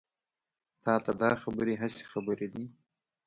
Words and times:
تا 0.83 0.93
ته 1.03 1.11
دا 1.21 1.31
خبرې 1.43 1.73
هسې 1.81 2.03
خبرې 2.11 2.47
دي. 2.53 2.65